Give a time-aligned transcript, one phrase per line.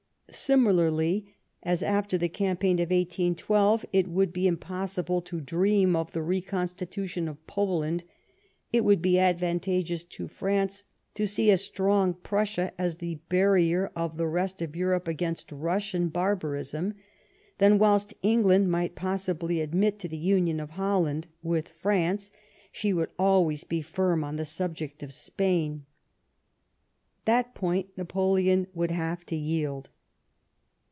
[0.33, 6.21] Similarly, as, after the campaign of 1812, it would be impossible to dream of the
[6.21, 8.05] reconstitution of Poland,
[8.71, 10.85] it would be advantageous to France
[11.15, 16.07] to see a strong Prussia, as the barrier of the rest of Europe against Russian
[16.07, 16.93] barbarism:
[17.57, 22.31] then, whilst England might possibly admit the union of Holland with France,
[22.71, 25.85] she would always be firm on the subject of Spain.
[27.25, 29.89] That point Napoleon would have to yield.